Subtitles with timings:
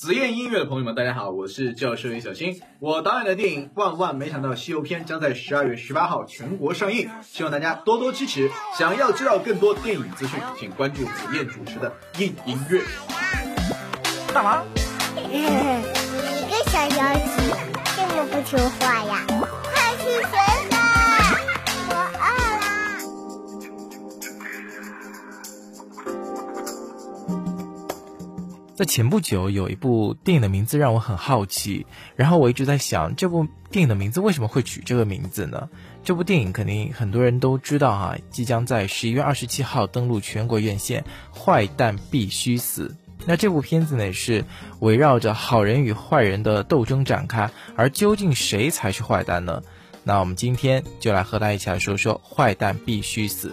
[0.00, 2.58] 紫燕音乐的朋友们，大家好，我是教授叶小新。
[2.78, 8.50] 我导演的电影《万万没想到西游篇》将在十二月十八号全国上映，希望大家多多支持。
[8.78, 12.80] 想要知道更多电影资讯，请关注紫燕主持的硬音乐。
[14.32, 14.62] 干嘛？
[15.14, 15.42] 你
[16.48, 17.54] 个小妖精，
[17.94, 19.59] 这么不听话呀？
[28.80, 31.84] 在前不久，有一部电影的名字让我很好奇，
[32.16, 35.68] 然后我一直在想，这部电影的名字为什么会取这个名字呢？
[36.02, 41.04] 这部电影肯定很多人都知道哈，即将在十一月二十七号登陆全国院线，
[41.38, 42.88] 《坏蛋必须死》。
[43.26, 44.46] 那这部片子呢，是
[44.78, 49.62] 围绕着好人与坏人的斗争展开，而究竟谁才是坏蛋呢？
[50.04, 53.48] 那我们今天就来和大家一起来说说《坏蛋必须死》。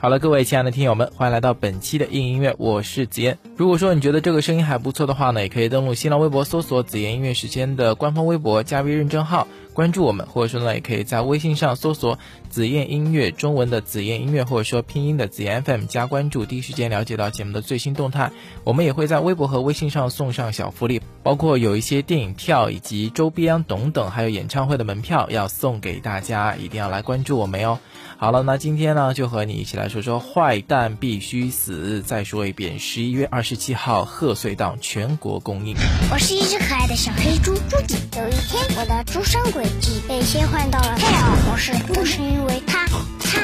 [0.00, 3.36] 好了，各位亲爱的听友们，欢迎来到本期的硬音乐，我是子嫣。
[3.56, 9.48] 如果说你觉得这个声音还不错的话呢，也可以登录新浪微博搜索“子嫣音乐时间”的官方微博，加微认证号。
[9.78, 12.18] 关注我们，或者说呢，也可以在微信上搜索
[12.50, 18.32] “紫燕音乐”中文的“紫燕音乐”，或者说拼音的“紫燕 FM” 加关注，第一时间了解到节目的最新动态。
[18.64, 27.78] 我们也会在微博和微信上送上小福利，包括有一些电影票以及周边等等，还有演唱会的门票要送给大家，一定要来关注我们哟。
[28.16, 32.02] 好了，那今天呢，就和你一起来说说“坏蛋必须死”。
[32.04, 35.76] 再说一遍，十一月二十七号贺岁档全国公映。
[36.10, 37.96] 我是一只可爱的小黑猪，猪姐。
[38.16, 39.67] 有一天，我的猪生鬼。
[40.07, 43.41] 被切换到了佩尔模式，都是因为他、他、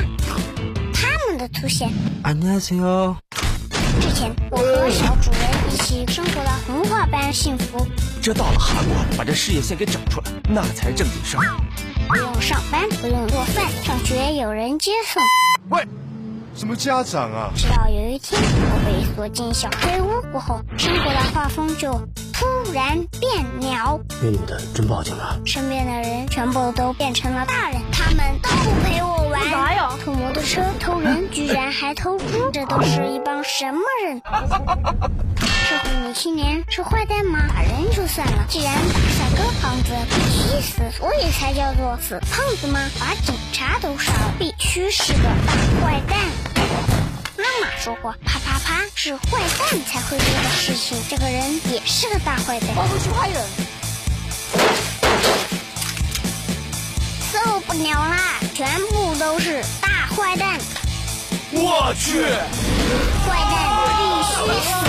[0.94, 1.90] 他们的出现。
[2.24, 3.16] 안녕하세 요。
[4.00, 7.86] 之前我和小主人一起生活的童话般幸福。
[8.22, 11.44] 这到了韩国，把这事业线给整出来，那才是正经事儿。
[12.08, 15.22] 不用上班，不用做饭，上学有人接送。
[15.70, 15.86] 喂，
[16.56, 17.52] 什么家长啊？
[17.56, 22.02] 直到有一天，我被锁进小黑屋过后，生活的画风就。
[22.35, 25.39] 突然变鸟，那女的真报警了。
[25.47, 29.41] 身边的人全部都变成了大人，他们都不陪我玩。
[29.49, 29.89] 啥呀？
[30.05, 34.21] 偷摩托车，偷人，居然还偷猪，这都是一帮什么人？
[35.39, 37.39] 社会女青年是坏蛋吗？
[37.49, 42.81] 打人就算了，既然打帅哥胖子必须死，所以才叫做死胖子吗？
[42.99, 46.19] 把警察都杀了，必须是个大坏蛋。
[47.37, 50.97] 妈妈说过，啪啪啪是坏蛋才会做的事情。
[51.09, 53.45] 这个人也是个大坏蛋，我不是坏人，
[57.33, 58.39] 受不了啦！
[58.55, 60.61] 全部都是大坏蛋！
[61.51, 62.23] 我去，
[63.27, 64.85] 坏蛋必须死！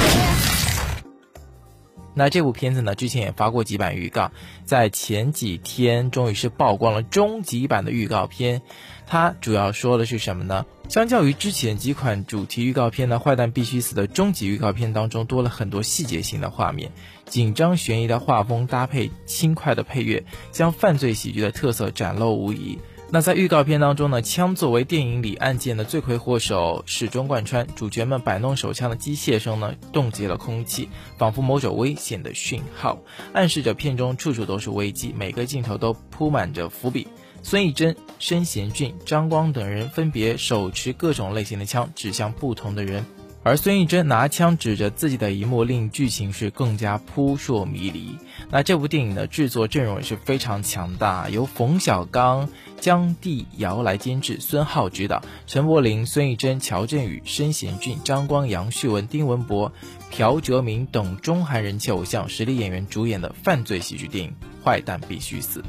[2.17, 4.31] 那这部片子呢，之前也发过几版预告，
[4.63, 8.62] 在前几天终于是曝光了终极版的预告片。
[9.07, 10.66] 它主要说的是什么呢？
[10.89, 16.91] 相较于之前几款主题预告片呢，《坏蛋必须死》的终极预告片当中多了很多细节性的画面，
[17.25, 22.77] 紧张悬疑的画风搭配轻快的配乐，将犯罪喜剧的特色展露无遗。
[23.11, 32.97] 那在预告片当中呢，枪作为电影里案件的罪魁祸首始终贯穿，主角们摆弄手枪的机械声呢，冻结了空气，仿佛某种危险的讯号，
[33.31, 37.07] 暗示着片中处处都是危机，每个镜头都铺满着伏笔。
[37.45, 43.06] 孙艺珍、申贤俊、张光等人分别手持各种类型的枪指向不同的人，
[43.44, 48.17] 而孙艺珍拿枪指着自己的一幕，令剧情是更加扑朔迷离。
[48.50, 52.50] 那这部电影的制作阵容也是非常强大，由冯小刚、
[52.81, 59.72] 姜帝尧来监制，孙浩执导，陈柏霖、孙艺珍、乔振宇、申贤俊、张光、杨旭文、丁文博、
[60.09, 64.31] 朴哲明等中韩人气偶像实力演员主演的犯罪喜剧电影
[64.66, 65.63] 《坏蛋必须死》。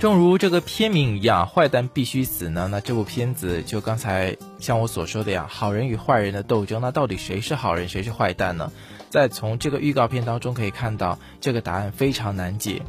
[0.00, 2.68] 正如这个片名一样，坏蛋必须死呢。
[2.70, 8.72] 那这部片子就刚才像我所说的呀，好人与坏人的斗争，那到底谁是好人，谁是坏蛋呢？
[9.10, 12.80] 在从这个预告片当中可以看到，这个答案非常难解。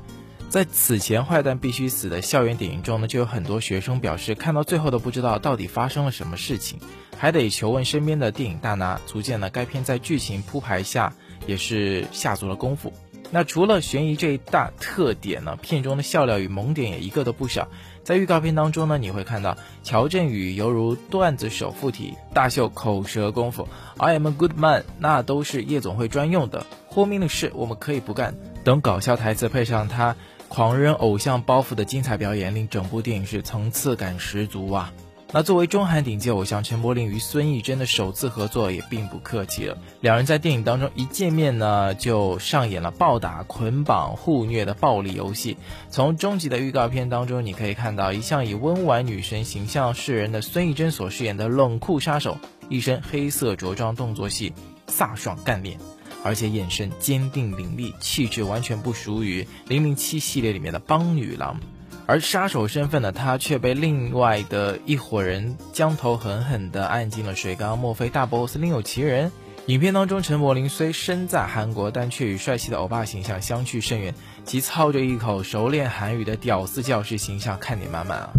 [0.50, 6.80] 在此前坏蛋必须死的校园电影中呢，就有很多学生表示，看到最后都不知道到底发生了什么事情，
[7.18, 11.14] 还得求问身边的电影大拿，足见呢该片在剧情铺排下
[11.46, 12.94] 也是下足了功夫。
[13.34, 17.70] 那除了悬疑这一大特点呢，片中的笑料与萌点也一个都不少。
[18.04, 23.68] 在预告片当中呢，你会看到乔振宇犹如段子手附体，大秀口舌功夫。
[23.98, 26.66] I am a good man，那都是夜总会专用的。
[26.88, 28.36] 豁命的事我们可以不干
[28.66, 30.16] 等搞笑台词，配上他
[30.50, 34.92] 狂扔偶像包袱的精彩表演，令整部电影是层次感十足啊。
[35.34, 45.56] 那作为中韩顶级偶像陈柏霖与孙艺珍的首次合作也并不客气了，两人在电影当中一见面呢，就上演了暴打、捆绑、互虐的暴力游戏。
[45.90, 52.38] 从终极的预告片当中，你可以看到一向以温婉女神形象示人的孙艺珍所饰演的冷酷杀手，
[52.68, 54.52] 一身黑色着装动作戏，
[54.88, 55.80] 飒爽干练。
[56.26, 61.58] 而且眼神坚定凌厉，气质完全不属于《零零七》系列里面的邦女郎。
[62.06, 67.78] 而杀手身份的，他却被另外的一伙人将头狠狠地按进了水缸。
[67.78, 69.32] 莫非大 boss 另有其人？
[69.68, 74.14] 影片当中，陈柏霖虽身在韩国，但却与帅气的欧巴形象相去甚远，
[74.44, 78.30] 其操着一口熟练韩语的屌丝教师形象看点满满啊！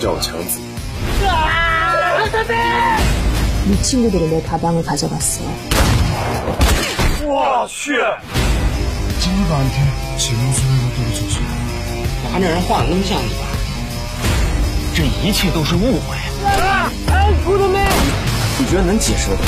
[0.00, 0.58] 叫我强子。
[3.68, 5.42] 你친구들이내가방을가져갔어
[7.24, 7.98] 我去！
[9.18, 11.40] 金반한테질문소리가떨어졌어
[12.32, 13.44] 把那人画的那么像你吧？
[14.94, 16.16] 这一切都是误会。
[18.58, 19.40] 你觉得能解释得了？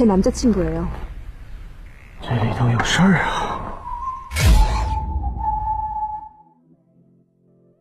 [0.00, 0.86] 제남자친구예요
[2.22, 3.62] 这里头有事儿啊！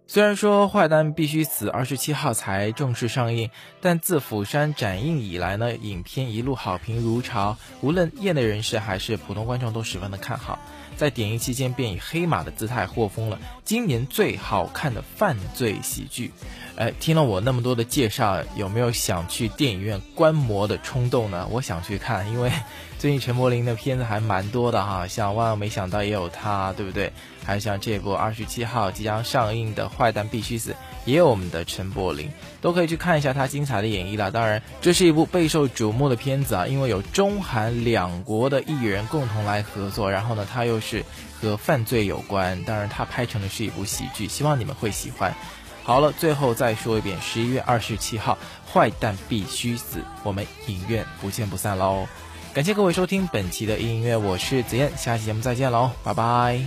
[0.08, 3.50] 虽然说《坏蛋必须死》二十七号才正式上映，
[3.82, 10.60] 但自釜山展映以来呢，影片一路好评如潮，无论业内人士还是普通观众都十分的看好。
[11.01, 16.31] 在点映期间便以黑马的姿态获封了今年最好看的犯罪喜剧。
[16.77, 21.49] 哎，听了我那么多的介绍，有没有想去电影院观摩的冲动呢？
[21.51, 22.53] 我想去看，因为
[23.01, 27.11] 最近陈柏霖的片子还蛮多的哈，像万万没想到也有他，对不对？
[27.47, 30.73] 还有像这部二十七号即将上映的《坏蛋必须死》，
[31.11, 32.31] 也有我们的陈柏霖，
[32.61, 34.31] 都可以去看一下他精彩的演绎了。
[34.31, 41.05] 当然，这是一部备受瞩目的片子啊，因为有中韩两国的艺人共同来合作，然后呢，他又是
[41.41, 45.35] 和犯罪有关，当然他拍成的是一部喜剧，希望你们会喜欢。
[45.83, 48.39] 好了，最后再说一遍，十一月二十七号，
[48.73, 52.07] 《坏蛋必须死》，我们影院不见不散喽！
[52.53, 56.61] 感谢各位收听本期的音乐，我是子燕，下期节目再见喽，拜拜。